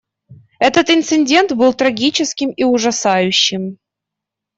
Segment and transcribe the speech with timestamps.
[0.57, 3.77] Этот инцидент был трагическим и ужасающим.